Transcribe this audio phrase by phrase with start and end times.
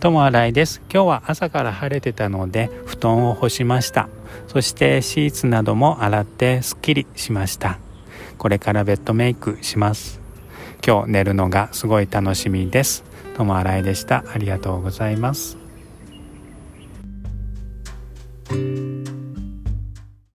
[0.00, 0.82] ともあいです。
[0.92, 4.08] 今日は朝から晴れてたので布団を干しました。
[4.46, 7.78] そしてシーツなども洗ってすっきりしました。
[8.38, 10.20] これからベッドメイクします。
[10.86, 13.04] 今日寝るのがすごい楽しみです。
[13.36, 14.24] ともあいでした。
[14.32, 15.56] ありがとうございます。